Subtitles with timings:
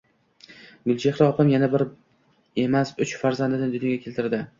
[0.85, 1.83] Gulchehra opam yana bir
[2.63, 4.41] emas, uch farzandni dunyoga keltirdi